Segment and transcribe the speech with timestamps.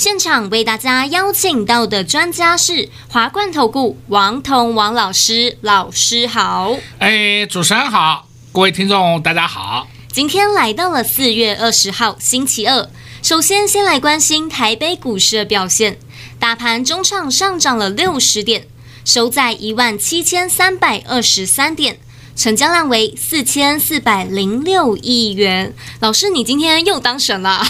[0.00, 6.74] 现场为大家邀请到的专家是华冠投顾王彤王老师，老师好。
[6.98, 9.86] 哎，主持人好，各位听众大家好。
[10.10, 12.88] 今天来到了四月二十号星期二，
[13.22, 15.98] 首先先来关心台北股市的表现，
[16.38, 18.66] 大盘中场上涨了六十点，
[19.04, 21.98] 收在一万七千三百二十三点。
[22.40, 25.74] 成交量为四千四百零六亿元。
[26.00, 27.62] 老师，你今天又当神了？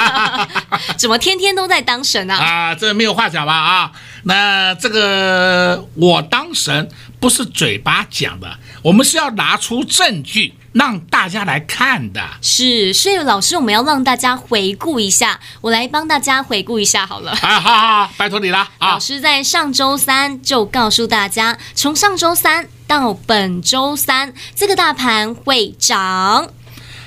[0.98, 2.36] 怎么天天都在当神啊？
[2.36, 3.54] 啊，这没有话讲吧？
[3.54, 3.92] 啊，
[4.24, 12.22] 那这个我当神不是嘴巴讲的，我们是要拿出证据让大家来看的。
[12.42, 17.30] 是，所以老师，我们要让大家回顾一下，我来帮大家回顾一下好了。
[17.40, 18.58] 啊，好好好，拜托你了。
[18.76, 22.68] 啊，老师在上周三就告诉大家，从上周三。
[22.88, 26.50] 到本周三，这个大盘会涨。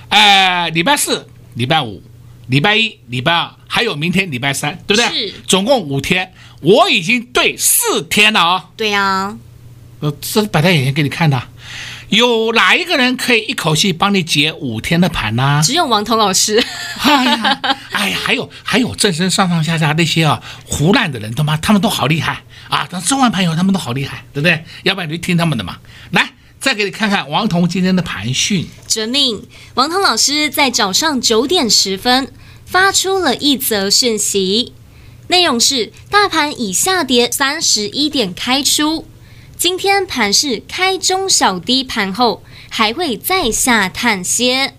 [0.09, 2.01] 呃，礼拜四、礼拜五、
[2.47, 5.27] 礼拜一、礼拜二，还有明天礼拜三，对不对？
[5.27, 5.33] 是。
[5.47, 8.63] 总共五天，我已经对四天了啊、哦。
[8.77, 9.37] 对呀、啊。
[10.01, 11.41] 呃，这是摆在眼前给你看的。
[12.11, 15.61] 有哪一个人可以一口气帮你解五天的盘呢、啊？
[15.63, 16.61] 只有王彤老师。
[16.99, 17.59] 哎呀，
[17.91, 22.85] 哎呀，还有还有正身上上下下那些啊胡乱的人，他妈他们都好厉害啊！
[22.91, 24.65] 等中完盘以后，他们都好厉害，对不对？
[24.83, 25.77] 要不然你就听他们的嘛。
[26.11, 28.67] 来，再给你看看王彤今天的盘讯。
[28.85, 32.33] 遵命，王彤老师在早上九点十分
[32.65, 34.73] 发出了一则讯息，
[35.29, 39.07] 内容是：大盘已下跌三十一点开出。
[39.61, 44.73] 今天盘是开中小低盘后，还会再下探些，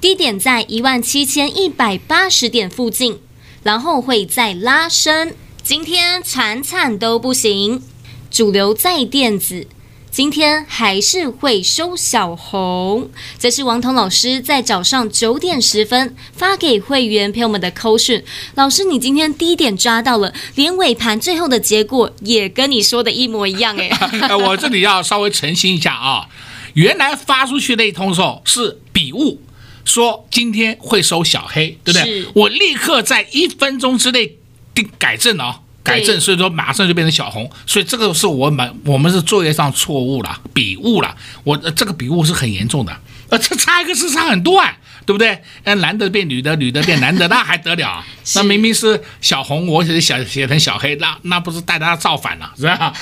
[0.00, 3.18] 低点在一万七千一百八十点附近，
[3.64, 5.34] 然后会再拉升。
[5.64, 7.82] 今天传产都不行，
[8.30, 9.66] 主流在电子。
[10.10, 18.24] 今天还是会收小红，这是王彤老师在早上九点十分发给会员朋友们的扣讯。
[18.54, 23.90] 老师，你今天低点抓到了，连尾盘最后的结果也跟你说的一模一样哎。
[24.34, 26.28] 我这里要稍微澄清一下啊，
[26.74, 29.40] 原来发出去那一通的时候是笔误，
[29.84, 32.24] 说今天会收小黑，对不对？
[32.34, 34.38] 我立刻在一分钟之内
[34.74, 35.60] 定改正了。
[35.82, 42.94] 改正，所以说马上就变成小红，所以这个是我们我们是作业上错误了，笔误了，我这个笔误是很严重的，
[43.30, 45.42] 呃，这差一个字差很多啊，对不对？
[45.64, 48.04] 呃，男的变女的，女的变男的，那还得了？
[48.34, 52.92] 那明明是小红，我写小写成小黑，那那不是带大家造反了， 是吧？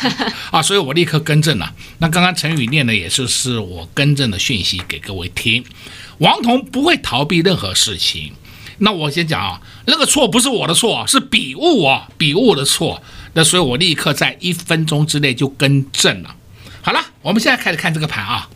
[0.53, 1.72] 啊，所以我立刻更正了。
[1.98, 5.64] 那刚刚陈宇念的也是是我更正的讯息给各位听，
[6.19, 8.32] 王彤不会逃避任何事情。
[8.78, 13.03] 那我先讲啊，那个错不是我的错，是笔误啊，笔误的错。
[13.32, 16.34] 那所以我立刻在一分钟之内就更正了。
[16.82, 18.48] 好了，我们现在开始看这个盘啊。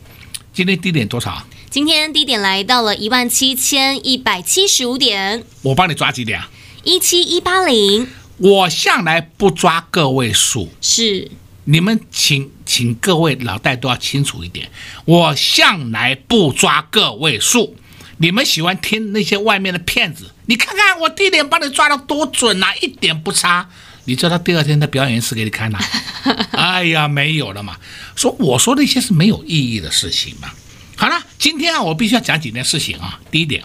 [0.52, 1.46] 今天低点多少？
[1.70, 5.44] 今天低点来到了一万七千一百七十五点。
[5.62, 6.50] 我帮你抓几点啊？
[6.84, 8.08] 一七一八零。
[8.38, 10.70] 我向来不抓个位数。
[10.80, 11.30] 是。
[11.64, 14.70] 你们请请各位脑袋都要清楚一点，
[15.04, 17.76] 我向来不抓个位数。
[18.22, 20.30] 你们喜欢听那些外面的骗子？
[20.44, 23.70] 你看看我第一点帮你抓的多准啊，一点不差。
[24.04, 26.44] 你知道他第二天的表演一次给你看呐、啊？
[26.52, 27.78] 哎呀，没有了嘛。
[28.14, 30.50] 说我说那些是没有意义的事情嘛。
[30.96, 33.18] 好了，今天啊，我必须要讲几件事情啊。
[33.30, 33.64] 第一点，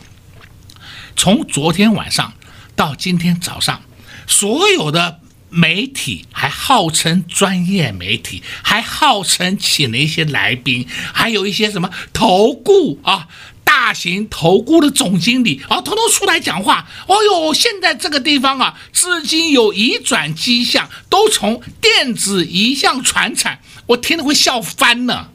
[1.17, 2.33] 从昨天晚上
[2.77, 3.81] 到今天早上，
[4.25, 13.27] 所有的媒体还号称专业媒体，还号称请了一些来宾，还有一些什么投顾啊。
[13.75, 16.87] 大型投顾的总经理啊，统统出来讲话。
[17.07, 25.27] 哦哟，现在这个地方啊，资金有移转迹象，都从电子移向传产，我听了会笑翻呢。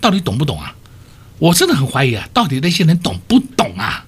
[0.00, 0.74] 到底懂不懂啊？
[1.38, 4.04] 我真的很怀疑啊，到底那些人懂不懂啊？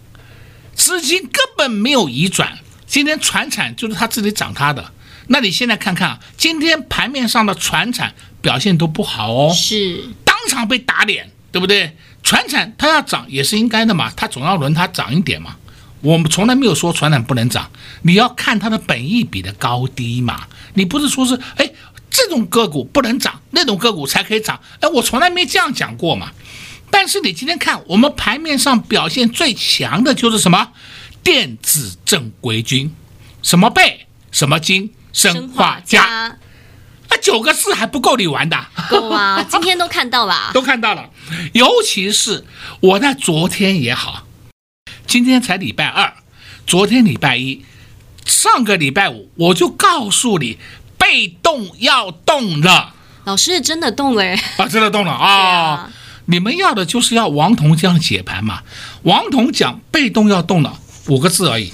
[0.75, 4.93] 资金根本没有移转，今天传产就是他自己涨他的。
[5.29, 11.97] 那你现在看看啊，今天盘面上的传产表现都不好哦，是当场被打脸，对不对？
[12.27, 15.55] 传产它要涨也是应该的嘛，它总要轮它涨一点嘛。
[16.01, 17.71] 我们从来没有说传产不能涨，
[18.03, 20.49] 你要看它的本益比的高低嘛。
[20.75, 21.71] 你不是说是哎
[22.11, 26.33] 这种个股不能涨，那种个股才可以涨，哎，我从来没这样讲过嘛。
[26.91, 30.73] 但是你今天看我们盘面上表现最强的就是什么？
[31.23, 32.93] 电子正规军，
[33.41, 36.37] 什么贝，什么金，生化家。
[37.17, 38.67] 啊，九个字还不够你玩的？
[38.91, 39.43] 够啊！
[39.49, 41.09] 今天都看到了，都看到了。
[41.53, 42.45] 尤其是
[42.81, 44.27] 我在昨天也好，
[45.07, 46.13] 今天才礼拜二，
[46.67, 47.65] 昨天礼拜一，
[48.25, 50.59] 上个礼拜五我就告诉你，
[50.99, 52.95] 被动要动了。
[53.25, 54.25] 老师真的动了
[54.59, 55.29] 啊，真的动了啊！
[55.29, 55.91] 啊
[56.29, 58.63] 你们要的就是要王彤这样解盘嘛？
[59.03, 61.73] 王彤讲被动要动了五个字而已，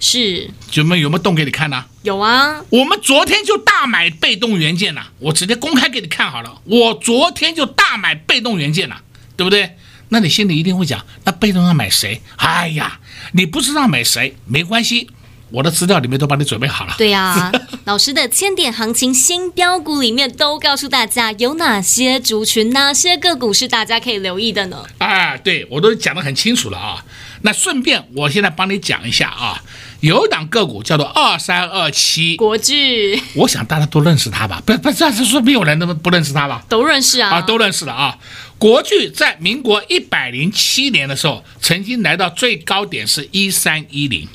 [0.00, 1.84] 是有没有有没有动给你看呢？
[2.06, 6.60] 有啊，我们昨天就大买被动元件了，我直接公开给你看好了。
[6.64, 9.00] 我昨天就大买被动元件了，
[9.36, 9.76] 对不对？
[10.10, 12.22] 那你心里一定会讲，那被动要买谁？
[12.36, 13.00] 哎呀，
[13.32, 15.10] 你不知道买谁没关系。
[15.50, 16.94] 我的资料里面都帮你准备好了。
[16.98, 17.52] 对呀、啊，
[17.86, 24.84] 老师的千点行情新标股里面都告诉大家有哪些族群、哪些个股是大家可以留意的呢？
[24.98, 27.04] 啊，对，我都讲得很清楚了啊。
[27.42, 29.62] 那顺便我现在帮你讲一下啊，
[30.00, 34.62] 有一档个股叫做二三二七国巨，我想大家都认识它吧？
[34.66, 36.64] 不不，这是说没有人那么不认识它吧？
[36.68, 38.18] 都认识啊，啊，都认识了啊。
[38.58, 44.28] 国巨在民国一百零七年的时候，曾经来到最高点是一三一零。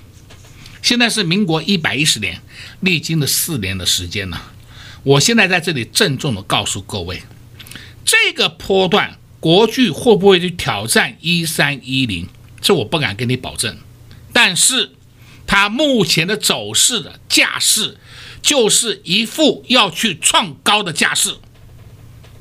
[0.81, 2.41] 现在是民国一百一十年，
[2.79, 4.51] 历经了四年的时间了。
[5.03, 7.21] 我现在在这里郑重的告诉各位，
[8.03, 12.27] 这个波段国巨会不会去挑战一三一零？
[12.59, 13.77] 这我不敢跟你保证。
[14.33, 14.91] 但是
[15.45, 17.97] 它目前的走势的架势，
[18.41, 21.35] 就是一副要去创高的架势。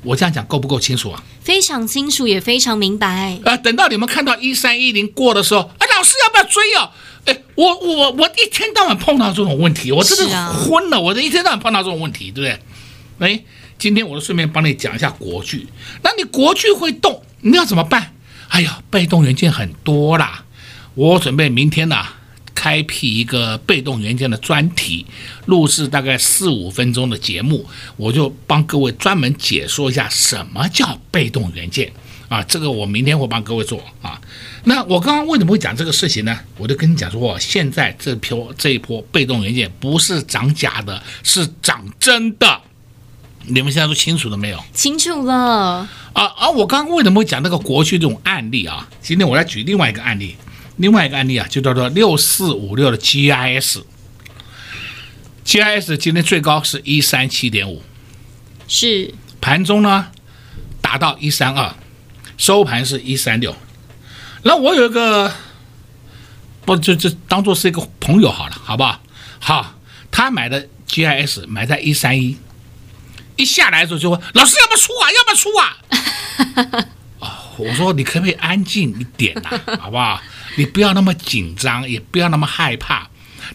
[0.02, 1.22] 我这样讲够不够清楚啊？
[1.42, 3.38] 非常清楚，也非常明白。
[3.44, 6.90] 呃，等到你们看到一三一零过的时候，啊，老师要不要追哦？
[7.26, 10.98] 哎，我我我一天到晚碰到这种问题，我真的昏了。
[10.98, 12.40] 我这一天到晚碰到这种问题，对不
[13.18, 13.28] 对？
[13.28, 13.44] 哎，
[13.78, 15.66] 今天我就顺便帮你讲一下国剧。
[16.02, 18.14] 那你国剧会动，你要怎么办？
[18.48, 20.44] 哎呀，被动元件很多啦。
[20.94, 22.06] 我准备明天呢，
[22.60, 25.06] 开辟一个被动元件的专题，
[25.46, 27.66] 录制大概四五分钟的节目，
[27.96, 31.90] 我就帮各位专门解说一下什么叫被动元件。
[32.28, 34.20] 啊，这个我明天会帮各位做啊。
[34.64, 36.38] 那我刚刚为什么会讲这个事情呢？
[36.58, 42.60] 我就跟你讲说，现在这波这一波被动元件不是涨假的，是涨真的。
[43.46, 44.62] 你们现在都清楚了没有？
[44.74, 45.88] 清楚了。
[46.12, 46.50] 啊啊！
[46.50, 48.86] 我刚刚为什么会讲那个国区这种案例啊？
[49.00, 50.36] 今天我来举另外一个案例，
[50.80, 53.82] 另外一个案例啊，就叫做六四五六的 GIS。
[55.44, 57.82] GIS 今天最高是一三七点五，
[58.66, 59.12] 是
[59.42, 60.08] 盘中呢
[60.80, 61.74] 达到一三二。
[62.38, 63.54] 收盘是一三六，
[64.44, 65.30] 那我有一个，
[66.64, 68.98] 不就就当做是一个朋友好了，好不好？
[69.38, 69.74] 好，
[70.10, 72.38] 他买的 GIS 买在一三一，
[73.36, 75.10] 一下来的时候就问老师要不要出啊？
[75.12, 76.86] 要不要出啊？
[77.18, 77.28] 哦，
[77.68, 79.50] 我说你可不可以安静一点呐？
[79.78, 80.22] 好不好？
[80.56, 83.08] 你不要那么紧张，也不要那么害怕。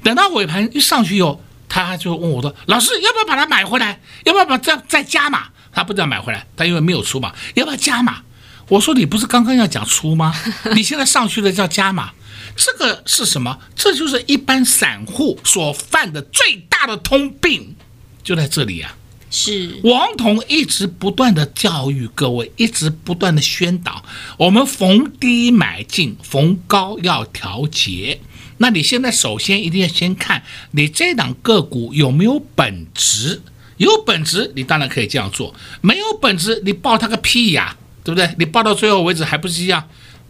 [0.04, 4.00] 等到尾盘一上去以后，他就问我说：“老师要不要把它买回来？
[4.26, 8.22] 要不要把再再加码？”他不知道买回来，他因为没有出嘛，要不要加码？
[8.68, 10.34] 我说你不是刚刚要讲出吗？
[10.74, 12.12] 你现在上去的叫加码，
[12.56, 13.60] 这个是什么？
[13.76, 17.76] 这就是一般散户所犯的最大的通病，
[18.24, 19.05] 就在这里呀、啊。
[19.38, 24.02] 是王彤一直不断的教育各位，一直不断的宣导，
[24.38, 28.22] 我们逢低买进，逢高要调节。
[28.60, 30.42] 那你现在首先一定要先看
[30.72, 33.42] 你这档个股有没有本质，
[33.76, 37.76] 有本质你当然可以这样做，没有本质你抱它个屁呀！
[38.06, 38.34] 对不对？
[38.40, 39.84] 你抱到最后为止还不是一样，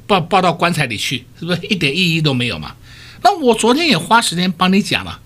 [0.08, 2.76] 抱抱到棺材里去，是不是一点意义都没有嘛？
[3.22, 5.20] 那我昨天也花时间帮你讲了，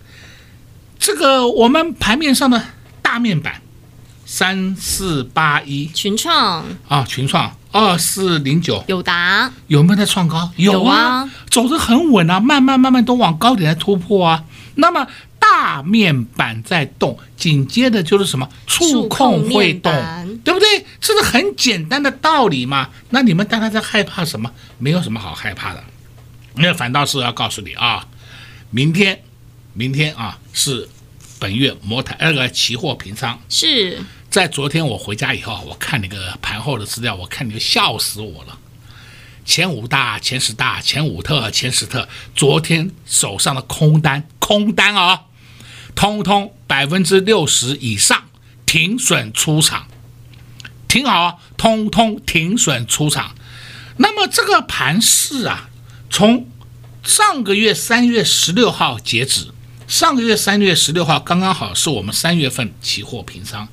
[0.99, 2.61] 这个我们盘面上的
[3.01, 3.61] 大面板
[4.31, 10.51] 三四八一群创啊，群创二四零九友达有没有在创高？
[10.55, 14.45] 有啊，走得很稳啊，慢慢慢慢都往高点在突破啊。
[14.75, 15.07] 那么。
[15.41, 19.91] 大面板在动，紧接着就是什么触控会动，
[20.43, 20.85] 对不对？
[21.01, 22.89] 这是很简单的道理嘛。
[23.09, 24.51] 那你们大家在害怕什么？
[24.77, 25.83] 没有什么好害怕的。
[26.55, 28.05] 那反倒是要告诉你啊，
[28.69, 29.23] 明天，
[29.73, 30.87] 明天啊是
[31.39, 33.39] 本月摩台那个期货平仓。
[33.49, 33.97] 是
[34.29, 38.59] 在昨天我回家以后，我看那个盘后的资料，我看你就笑死我了。
[39.43, 45.23] 前五大、前十大、前五特、前十特，昨天手上的空单，空单啊。
[45.95, 48.25] 通通百分之六十以上
[48.65, 49.87] 停损出场，
[50.87, 53.35] 挺好啊，通通停损出场。
[53.97, 55.69] 那么这个盘势啊，
[56.09, 56.47] 从
[57.03, 59.51] 上个月三月十六号截止，
[59.89, 63.67] 上个月三月十六号刚刚好是我们三月份期货平仓，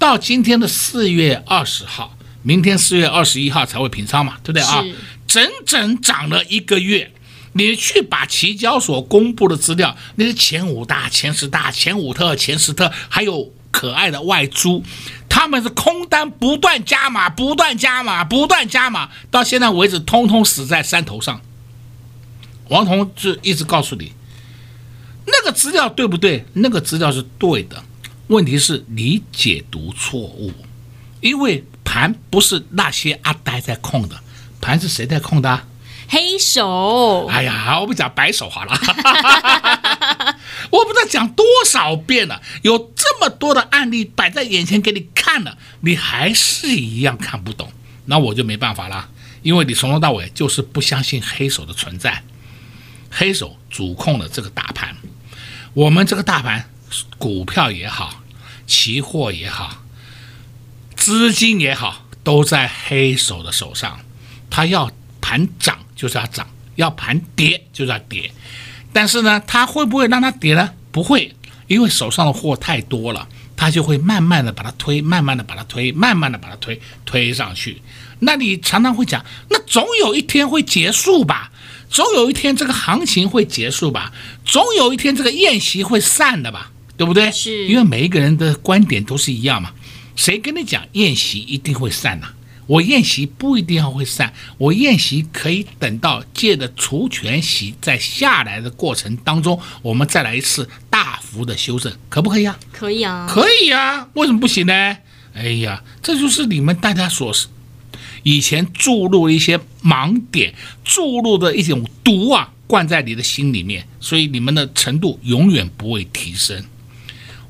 [0.00, 4.84] 到今天的四月二十号，明天四月二十一号才会平仓嘛，对不对啊？
[5.28, 7.12] 整整涨了一个月。
[7.52, 14.82] 你去把期交所公布的资料，那些前五大、前十大、前五特、前十特，还有可爱的外租，
[15.28, 21.40] 他们是空单不断加码、不断加码、不断加码，到现在为止，通通死在山头上。
[22.68, 24.12] 王彤就一直告诉你，
[25.26, 26.44] 那个资料对不对？
[26.54, 27.82] 那个资料是对的，
[28.28, 30.52] 问题是你解读错误，
[31.20, 34.20] 因为盘不是那些阿呆在控的，
[34.60, 35.66] 盘是谁在控的？
[36.08, 38.72] 黑手，哎呀，我不讲白手好了，
[40.70, 47.72] 我不知道讲多少遍了，有这么多的案例摆在眼前给你看了，你还是一样看不懂，
[48.06, 49.08] 那我就没办法了，
[49.42, 52.24] 因为你从头到尾就是不相信黑手的存在，
[53.08, 54.94] 黑手主控了这个大盘，
[55.72, 56.68] 我们这个大盘，
[57.16, 58.22] 股票也好，
[58.66, 59.82] 期货也好，
[60.94, 64.00] 资金也好，都在黑手的手上，
[64.50, 65.78] 他要盘涨。
[66.00, 68.32] 就是要涨，要盘跌就是要跌，
[68.90, 70.72] 但是呢，它会不会让它跌呢？
[70.90, 71.36] 不会，
[71.66, 77.82] 因为手上的货太多了，它就会慢慢的把它推，慢慢的把它推，慢慢的把它推推上去。
[78.20, 81.52] 那你常常会讲，那总有一天会结束吧？
[81.90, 84.12] 总有一天这个行情会结束吧？
[84.44, 86.70] 总有一天这个宴席会散的吧？
[86.96, 87.30] 对不对？
[87.32, 89.72] 是，因为每一个人的观点都是一样嘛。
[90.14, 92.28] 谁跟你讲宴席一定会散呢？
[92.66, 102.56] 我宴席不一定要会散，我宴席可以等到借的除权席在下来的过程当中，我们再来一次大幅的修正，可不可以啊？
[102.70, 104.72] 可以啊，可以啊，为什么不行呢？
[105.34, 107.32] 哎呀，这就是你们大家所
[108.22, 116.64] 以前注入一些盲点，注入的一种毒啊，灌在你的心里面，所以你们的程度永远不会提升。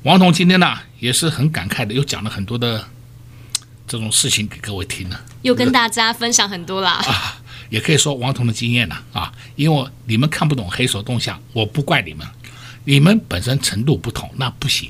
[0.03, 2.87] 王彤今天呢也是很感慨的，又讲了很多的。
[3.87, 12.25] 这种事情给各位听了，又跟大家分享很多啦啊，也可以说王彤的经验了啊，因为你们看不懂黑手动向，我不怪你们，
[12.85, 14.89] 你们本身程度不同，那不行，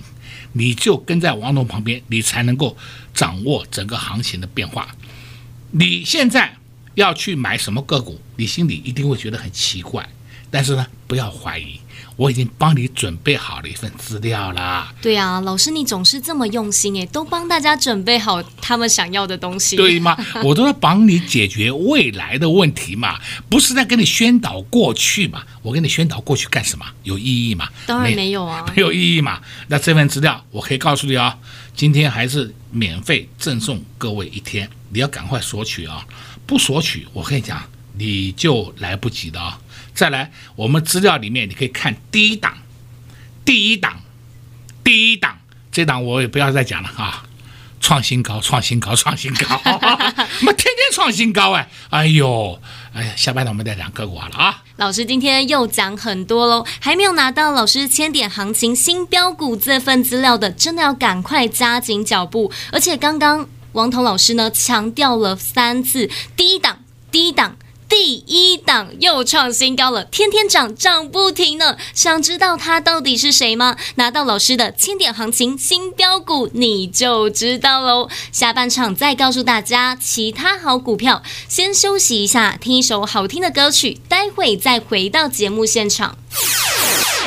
[0.53, 2.77] 你就跟在王彤旁边，你才能够
[3.11, 4.87] 掌握整个行情的变化。
[5.71, 6.55] 你现在
[6.95, 10.07] 要去买什么个股，你心里一定会觉得很奇怪，
[10.49, 11.80] 但是呢，不要怀疑。
[12.15, 14.93] 我已经帮你准备好了一份资料啦。
[15.01, 19.75] 对啊，老师你总是这么用心诶，都帮大家准备好他们想要的东西。
[19.75, 20.15] 对吗？
[20.43, 25.43] 我都在帮你解决未来的问题嘛，不是在跟你宣导过去嘛。
[25.61, 26.85] 我跟你宣导过去干什么？
[27.03, 27.67] 有意义吗？
[27.85, 29.39] 当然没有啊，没， 没有意义嘛。
[29.67, 31.31] 那这份资料我可以告诉你啊、哦，
[31.75, 36.13] 今天还是免费赠送各位一天，你要赶快索取啊、哦！
[36.45, 37.61] 不索取，我跟你讲，
[37.97, 39.70] 你就来不及的啊、哦。
[39.93, 42.53] 再来，我们资料里面你可以看第一档，
[43.45, 43.97] 第一档，
[44.83, 45.37] 第一档，
[45.71, 47.23] 这档我也不要再讲了啊！
[47.79, 51.67] 创新高，创新高， 创新高， 我们天天创新高哎！
[51.89, 52.59] 哎呦，
[52.93, 54.63] 哎呀，下半场我们再讲个股好了啊！
[54.77, 62.51] 老师今天又讲很多喽，还没有拿到老师千点行情新标股这份资料的，真的要赶快加紧脚步！
[62.71, 66.79] 而且刚刚王彤老师呢强调了三次，第一档，
[67.11, 67.57] 第一档。
[67.91, 71.75] 第一档又创新高了，天天涨，涨不停呢。
[71.93, 73.75] 想知道它到底是谁吗？
[73.95, 78.07] 拿到老师的千点行情新标股，你就知道喽。
[78.31, 81.21] 下半场再告诉大家其他好股票。
[81.49, 86.17] 先休息一下，听一首好听的歌曲，待会再回到节目现场。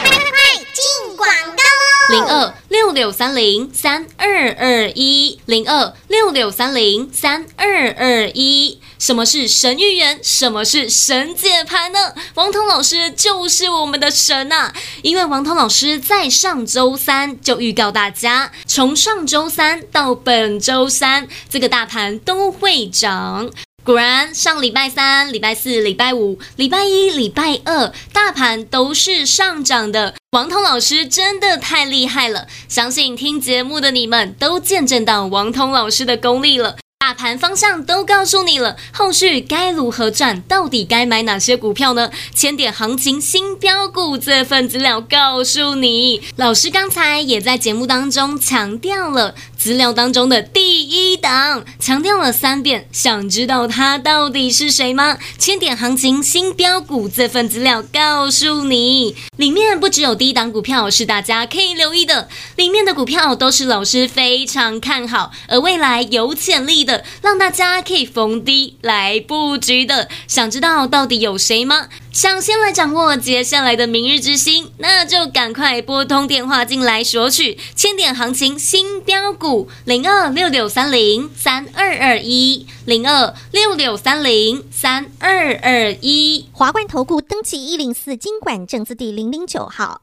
[0.03, 1.63] 快快快，进广告
[2.09, 2.09] 喽！
[2.09, 8.81] 零二六六三零三二二一，零二六六三零三二二一。
[9.05, 10.19] 什么是神预言？
[10.23, 12.15] 什么是神解盘呢？
[12.37, 23.51] 王彤老师就是我们的神呐、因为王彤老师在上周三就预告大家，从上周三到本周三，这个大盘都会涨。
[23.83, 30.15] 果然，上礼拜三、礼拜四、礼拜五、礼拜一、礼拜二，大盘都是上涨的。
[30.31, 36.79] 王彤老师真的太厉害了，相信听节目的你们都见证到王彤老师的功力了。
[37.05, 40.41] 大盘方向都告诉你了，后续该如何赚？
[40.49, 42.11] 到底该买哪些股票呢？
[42.35, 46.23] 千点行情新标股这份资料告诉你。
[46.37, 49.35] 老师刚才也在节目当中强调了
[49.65, 52.87] 资料当中的第一档，强调了三遍。
[52.93, 55.17] 想知道它到底是谁吗？
[55.39, 67.03] 千点行情新标股这份资料告诉你，里面不只有第一档股票是大家可以留意的，里面的股票都是老师非常看好，而未来有潜力的。
[67.23, 71.89] 让大家可以逢低来布局的，想知道到底有谁吗？
[72.15, 90.03] 想先来掌握接下来的明日之星，那就赶快拨通电话进来索取千点行情新标股零二六六三零三二二一零二六六三零三二二一华冠投顾登记一零四经管证字第零零九号。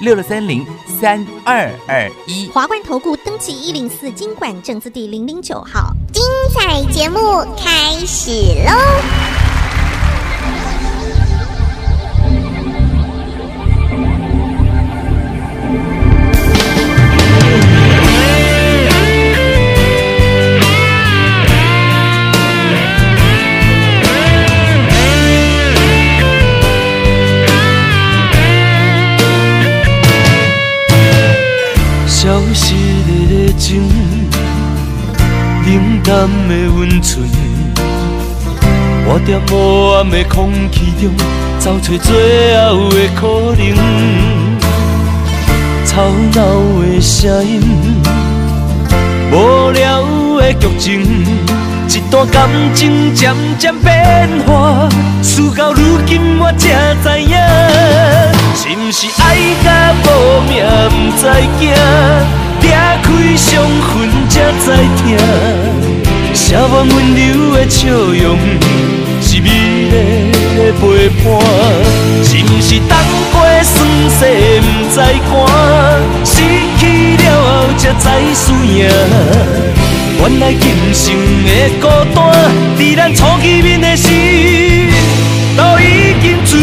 [0.00, 0.66] 六六三零
[1.00, 2.48] 三二二一。
[2.48, 5.92] 华冠投顾登记一零四经管证字第零零九号。
[6.12, 6.22] 精
[6.52, 7.18] 彩节目
[7.56, 8.30] 开始
[8.66, 9.43] 喽！
[36.24, 37.28] 淡的温存，
[39.06, 39.52] 我在黑
[39.94, 41.12] 暗的空气中
[41.60, 43.76] 找找最后的可能。
[45.84, 46.00] 吵
[46.32, 46.40] 闹
[46.80, 47.60] 的声音，
[49.30, 50.02] 无聊
[50.40, 51.02] 的剧情，
[51.90, 54.88] 一段感情渐渐变化，
[55.22, 57.36] 事到如今我才知影，
[58.56, 61.28] 是不是爱甲无命不知
[61.60, 61.70] 惊，
[62.62, 63.92] 拆开伤痕
[64.30, 64.32] 才
[64.64, 64.64] 知
[64.96, 65.93] 痛。
[66.54, 68.38] 写满温柔的笑容，
[69.20, 69.48] 是美
[69.90, 69.92] 丽
[70.56, 71.24] 的陪伴。
[72.22, 72.96] 是不是当
[73.32, 73.74] 过酸
[74.08, 74.24] 涩
[74.62, 74.96] 不知
[75.26, 75.34] 寒，
[76.24, 76.32] 失
[76.78, 77.66] 去了后
[77.98, 78.86] 才知输赢。
[80.20, 81.02] 原来今生
[81.44, 82.16] 的孤单，
[82.78, 84.06] 在咱初见面的时，
[85.56, 86.56] 都已经注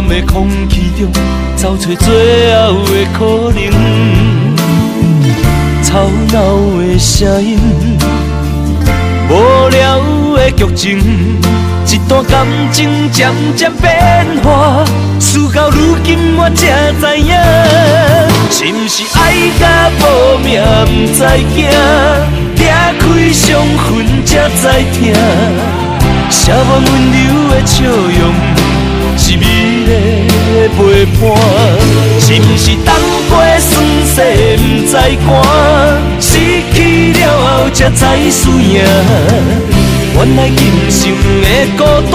[0.00, 1.12] 暗的空气中
[1.58, 3.60] 找找最后的可能。
[5.82, 6.38] 吵闹
[6.78, 7.58] 的声音，
[9.28, 10.00] 无聊
[10.36, 10.98] 的剧情，
[11.86, 14.84] 一段感情渐渐变化，
[15.20, 17.34] 事到如今我才知影，
[18.50, 19.20] 是不是爱
[19.58, 21.18] 甲无命不知
[21.54, 21.68] 惊，
[22.56, 23.02] 拆开
[23.34, 23.84] 伤痕
[24.24, 24.62] 才知
[24.96, 25.12] 痛。
[26.30, 28.20] 写满温柔的笑容，
[29.20, 31.20] 是美丽的陪伴。
[32.18, 32.96] 是不是当
[33.28, 33.70] 过酸
[34.06, 34.16] 涩
[34.56, 35.28] 不知寒，
[36.18, 36.28] 失
[36.72, 38.82] 去了后才知输赢？
[40.16, 40.58] 原来今
[40.90, 41.00] 生
[41.42, 42.12] 的孤单，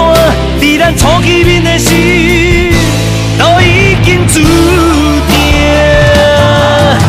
[0.60, 1.88] 在咱初见面的时，
[3.38, 4.34] 都已经注
[5.30, 5.32] 定。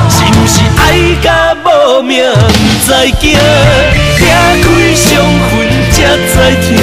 [0.09, 0.81] 是不是爱
[1.23, 1.25] 甲
[1.65, 1.67] 无
[2.03, 2.37] 命不
[2.85, 2.87] 知
[3.19, 3.25] 惊，
[4.17, 4.21] 拆
[4.61, 5.05] 开伤
[5.49, 5.51] 痕
[5.91, 5.93] 才
[6.61, 6.75] 知疼？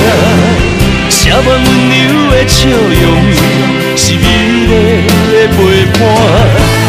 [1.25, 3.03] 写满温柔的笑容，
[3.97, 4.69] 是美丽
[5.33, 5.57] 的陪
[5.99, 6.01] 伴。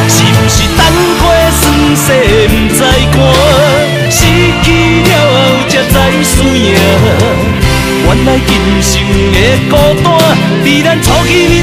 [0.09, 0.83] 是不是当
[1.21, 1.63] 过酸
[1.95, 2.11] 涩
[2.49, 3.17] 不知寒，
[4.11, 4.19] 失
[4.61, 4.67] 去
[5.03, 5.09] 了
[5.55, 6.75] 后才知输赢？
[8.03, 8.91] 原来今生
[9.31, 9.35] 的
[9.69, 10.05] 孤单，
[10.65, 11.55] 在咱初见面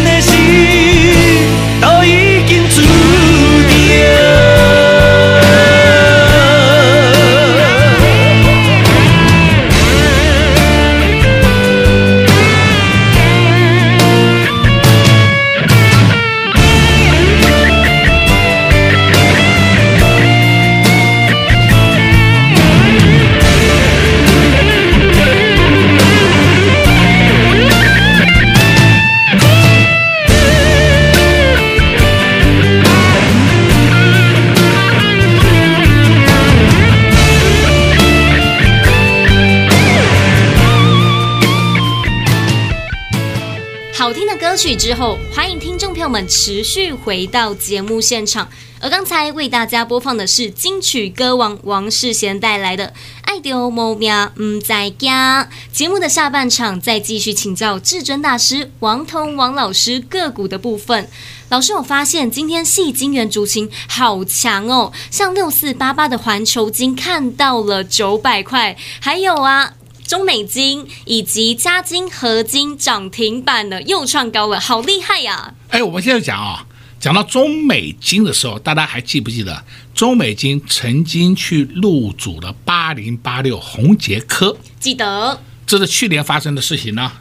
[44.02, 48.48] 好听的歌曲之后，欢迎听众朋友们持续回到节目现场。
[48.80, 52.88] 而刚才为大家播放的是金曲歌王王世贤带来的
[53.22, 55.48] 《爱丢猫喵唔在家。
[55.70, 61.08] 节目的下半场再继续请教至尊大师王彤王老师个股的部分。
[61.50, 69.74] 老师，我发现今天矽晶圆族群好强哦，像六四八八的环球金看到了九百块，还有啊。
[70.06, 75.54] 中美金以及嘉金合金涨停板的又创高了，好厉害呀、啊！
[75.70, 76.66] 哎，我们现在讲啊，
[77.00, 84.56] 讲到中美金的时候，大家还记不记得中美金曾经去入主了八零八六红杰科？
[84.78, 87.12] 记得，这是去年发生的事情呢。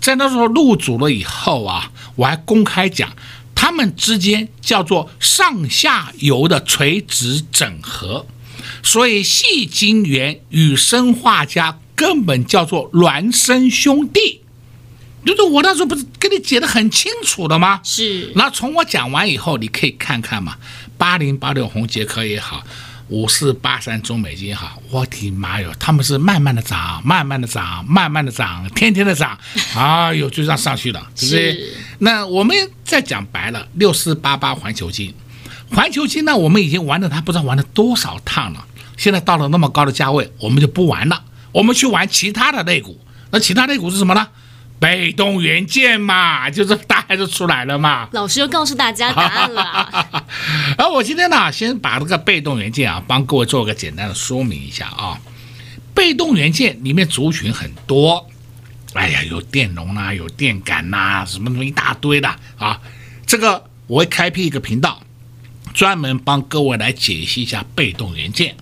[0.00, 3.10] 在那时候入主了以后啊，我还公开讲，
[3.54, 8.26] 他们之间叫做上下游的垂直整合，
[8.82, 11.80] 所以细晶圆与生化镓。
[11.96, 14.42] 根本叫做孪生兄弟，
[15.24, 17.80] 就是我那时候不是跟你解得很清楚的吗？
[17.82, 18.30] 是。
[18.36, 20.56] 那从我讲完以后，你可以看看嘛，
[20.98, 22.62] 八零八六红杰克也好，
[23.08, 29.38] 五四八三中美金也好，我的妈哟，他们是慢慢的涨，慢慢的涨，慢慢的涨，天天的涨，
[29.74, 31.52] 哎呦，就这样上去了，对不对？
[31.52, 31.74] 是。
[32.00, 32.54] 那我们
[32.84, 35.14] 再讲白了，六四八八环球金，
[35.70, 38.64] 环球金呢，我们已经玩了它不知道玩了多少趟了，
[38.98, 41.22] 现在到了那么高的价位，我们就不玩了。
[41.56, 44.28] 我们去玩其他的类股，那其他类股是什么呢？
[44.78, 48.10] 被动元件嘛， 就是答案就出来了嘛。
[48.12, 50.24] 老师又告诉大家答案了。
[50.76, 55.18] 而我今天呢，先把这个被动元件啊，帮各位做个简单的说明一下啊。
[55.94, 58.28] 被动元件里面族群很多，
[58.92, 62.78] 哎呀，有电容呐、啊，有电感呐、啊，什么什么一大堆的啊。
[63.24, 65.00] 这个我会开辟一个频道，
[65.72, 68.54] 专门帮各位来解析一下被动元件。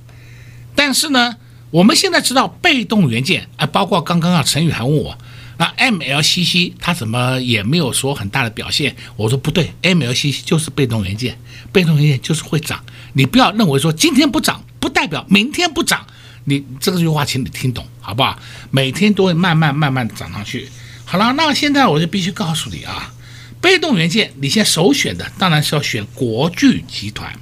[0.77, 1.35] 但是呢。
[1.75, 5.19] 我们现在知道被动元件，哎，包括刚刚啊，陈宇还问我，
[5.59, 8.95] 那 MLCC 它怎么也没有说很大的表现？
[9.17, 11.37] 我说不对，MLCC 就是被动元件，
[11.73, 12.85] 被动元件就是会涨。
[13.15, 16.07] 你不要认为说今天不涨，不代表明天不涨。
[16.45, 18.39] 你这句话，请你听懂好不好？
[18.71, 20.69] 每天都会慢慢慢慢涨上去。
[21.05, 23.13] 好了，那现在我就必须告诉你啊，
[23.61, 27.37] 被动元件你现在首选的当然是要选国巨集团。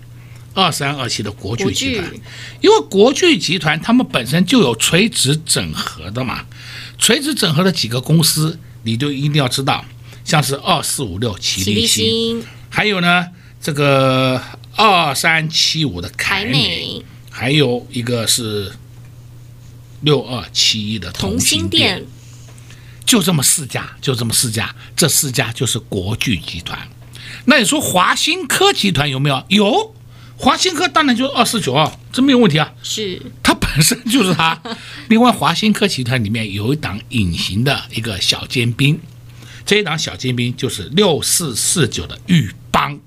[0.54, 2.10] 二三二七的国巨集团，
[2.60, 6.44] 因为国巨集团他们本身就有垂直整合的嘛，
[6.98, 9.84] 垂直整合的几个公司，你就一定要知道，
[10.24, 13.28] 像是二四五六奇力新，还有呢
[13.60, 14.42] 这个
[14.76, 18.72] 二三七五的凯美，还有一个是
[20.02, 22.04] 六二七一的同心店，
[23.06, 26.78] 就这么四家，就这么四家，这四家就是国巨集团。
[27.46, 29.42] 那你说华新科集团有没有？
[29.48, 29.94] 有。
[30.36, 32.72] 华新科当然就是二四九二，这没有问题啊。
[32.82, 34.60] 是，它本身就是它。
[35.08, 38.98] 另外，华新科集团里面有一档隐形的一个小尖兵，
[39.64, 42.98] 这一档小尖兵就是六四四九的玉邦。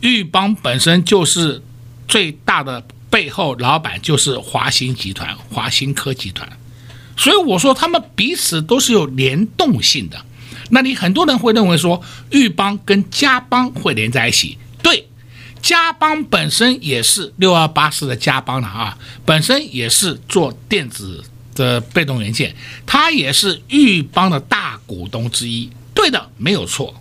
[0.00, 1.62] 玉邦本身就是
[2.06, 6.48] 最大的背后老板就是华新集团、华新科集团，
[7.16, 10.24] 所以我说他们彼此都是有联动性的。
[10.70, 14.67] 那你很多人会认为说玉邦跟嘉邦会连在一起，对。
[15.60, 21.22] 嘉邦本身也是六二八四的嘉邦了啊，本身也是做电子
[21.54, 22.54] 的被动元件，
[22.86, 25.70] 它也是豫邦的大股东之一。
[25.94, 26.94] 对的，没有错。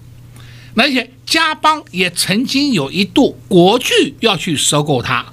[0.76, 5.26] 而且嘉邦也曾经有一度国巨要去收购它，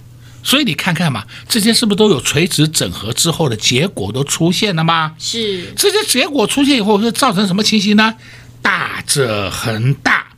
[0.43, 5.15] 所以你看看嘛，这些是不是都有垂直整合之后的结果都出现了吗？
[5.19, 5.73] 是。
[5.77, 8.15] 这些结果出现以后会造成什么情形呢？
[8.63, 10.29] 大者恒大，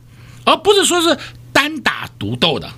[0.43, 1.17] 而不是说是。
[1.67, 2.71] 单打独斗的，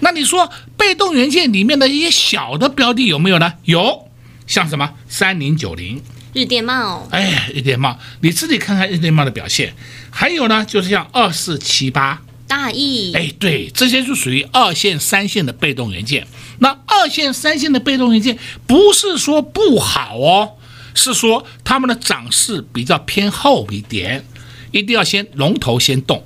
[0.00, 3.54] 那你说被动元件里面的一些小的标的有没有呢？
[3.64, 4.10] 有，
[4.46, 6.02] 像什么三零九零
[6.34, 9.74] 日电贸，哎，日电贸，你自己看看日电贸的表现。
[10.10, 16.26] 还有呢，就是像二四七八大益，哎，对，这些就属于二线、三线的被动元件。
[16.58, 20.52] 那二线、三线的被动元件不是说不好哦，
[20.94, 24.26] 是说他们的涨势比较偏后一点，
[24.70, 26.22] 一定要先龙头先动。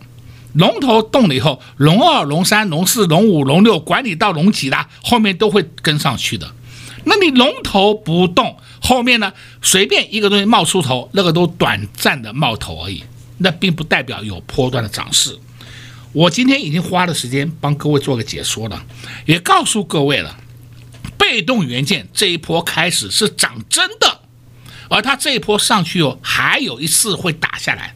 [0.55, 6.53] 龙头动了以后，龙二、龙三、龙四、龙五、龙六，管你到龙几啦，后面都会跟上去的。
[7.05, 9.33] 那你龙头不动，后面呢，
[9.63, 13.05] 随便一个东西冒出头，那个都短暂的冒头而已，
[13.39, 15.39] 那并不代表有波段的涨势。
[16.13, 18.85] 我今天已经花了时间帮各位做个解说了，
[19.27, 20.37] 也告诉各位了，
[21.17, 24.23] 被动元件这一波开始是涨真的，
[24.89, 27.95] 而它这一波上去哦，还有一次会打下来。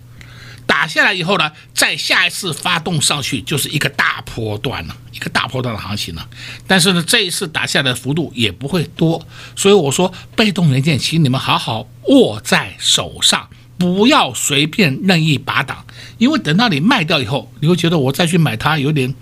[0.66, 6.29] 打下来以后呢，再下一次发动上去就是一个大波段了，一个大波段的行情了。
[6.66, 13.48] 但是呢，这一次打下来的幅度也不会多，所以我说被动元件，请你们好好握在手上，
[13.79, 15.85] 不要随便任意拔档，
[16.18, 19.14] 因为等到你卖掉以后，你会觉得我再去买它有点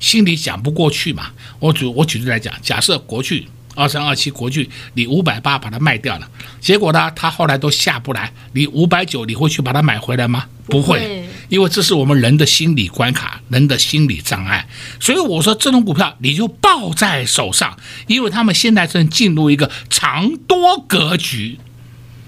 [0.00, 1.30] 心里讲不过去嘛。
[1.58, 6.28] 我举我举例来讲，假设国去二三二七国巨，你五百八把它卖掉了，
[6.60, 10.46] 结果呢，它后来都下不来，你五百九你会去把它买回来吗？
[10.66, 14.66] 不会，因为这是我们人的心理关卡，人的心理障碍。
[14.98, 21.60] 所以我说这种股票你就抱在手上，因为他们现在正进入一个长多格局。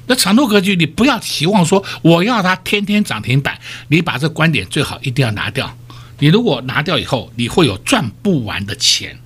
[0.06, 3.58] 那长多格局，你不要期望说我要它天天涨停板，
[3.88, 5.76] 你把这观点最好一定要拿掉。
[6.20, 9.18] 你如果拿掉以后，你会有赚不完的钱。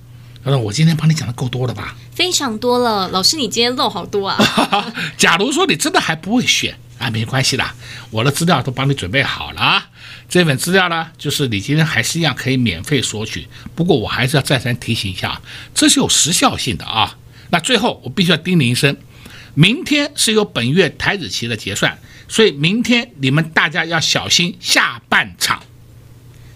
[0.43, 1.95] 他说：“我今天帮你讲的够多了吧？
[2.13, 4.37] 非常多了，老师，你今天漏好多啊！
[5.17, 7.73] 假如说你真的还不会选啊，没关系啦，
[8.11, 9.89] 我的资料都帮你准备好了啊。
[10.27, 13.47] 这份资料呢，就是你今天还是一样可以免费索取。
[13.73, 15.41] 不过我还是要再三提醒一下，
[15.73, 17.15] 这是有时效性的啊。
[17.51, 18.97] 那最后我必须要叮咛一声，
[19.53, 25.63] 明天是由本月台子期的结算，所以明天你们大家要小心下半场。”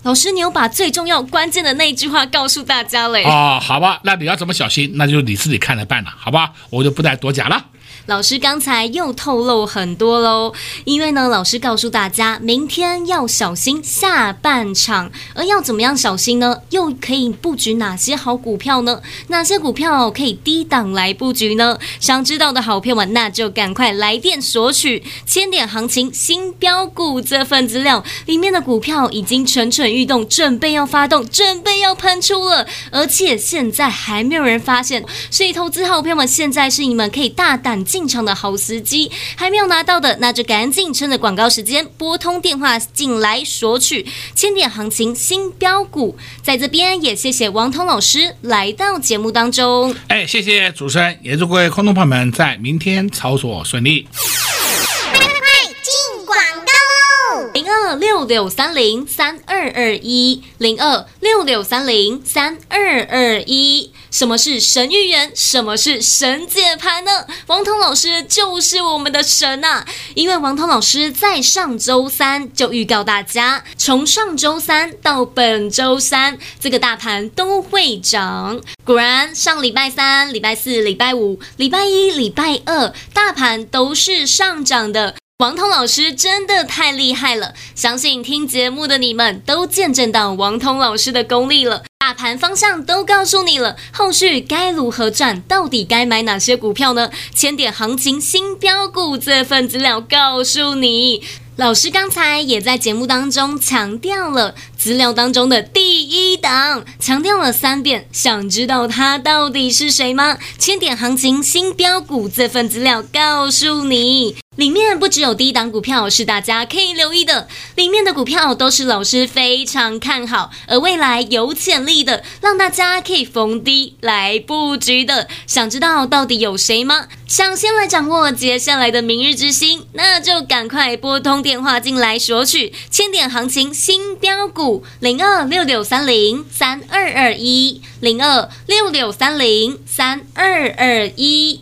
[0.07, 3.25] 老师，你有把最重要、关键的那一句话告诉大家嘞？
[3.25, 6.53] 哦，好吧，那你要怎么小心，那就你自己看着办了，好吧？
[6.69, 7.65] 我就不再多讲了。
[8.07, 10.53] 老师刚才又透露很多喽，
[10.85, 16.61] 因为呢，老师告诉大家，明天要小心下半场，而要怎么样小心呢？
[16.69, 19.01] 又可以布局哪些好股票呢？
[19.27, 21.77] 哪些股票可以低档来布局呢？
[21.99, 37.96] 想知道的好朋友们，那就赶快来电索取千点行情新标股这份资料，里面的股票已经蠢蠢欲动，准备要发动，准备要喷出了，而且现在还没有人发现，所以投资好朋友们，现在是你们可以大胆进。
[37.97, 44.05] 进场的好时机，还没有拿到的，那就赶紧趁着广告时间拨通电话进来索取
[44.35, 46.15] 千点行情新标股。
[46.43, 49.95] 在这边也谢谢王彤老师来到节目当中。
[50.09, 54.07] 哎，谢谢主持人，也祝各位空头朋友们在明天操作顺利。
[54.13, 57.49] 快快快，进广告喽！
[57.55, 63.91] 零二六六三零三二二一，零二六六三零三二二一。
[64.17, 65.31] 什么是神预言？
[65.35, 67.27] 什么是神解盘呢？
[67.45, 69.87] 王彤老师就是我们的神呐、啊！
[70.15, 78.59] 因为王彤老师在上周三就预告大家，从上周三到本周三，这个大盘都会涨。
[78.83, 85.13] 果然，上礼拜三、礼拜四、礼拜五、礼拜一、礼拜二，大盘都是上涨的。
[85.39, 91.83] 王彤老师真的太厉害了，相信听节目的你们都见证到王彤老师的功力了。
[91.99, 95.39] 大盘方向都告诉你了，后续该如何赚？
[95.41, 97.11] 到底该买哪些股票呢？
[97.35, 101.21] 千点行情新标股这份资料告诉你。
[101.55, 108.07] 老师刚才也在节目当中强调了资料当中的第一档，强调了三遍。
[108.11, 110.39] 想知道他到底是谁吗？
[110.57, 125.27] 千点行情新标股这份资料告诉你，里面不只有第一档股票是大家可以留意的，里面的股票都是老师非常看好，而未来有潜力的，让大家可以逢低来布局的。
[125.47, 127.07] 想知道到底有谁吗？
[127.25, 131.37] 想先来掌握接下来的明日之星，那就赶快拨通。
[131.47, 141.61] 电话进来索取千点行情新标股零二六六三零三二二一零二六六三零三二二一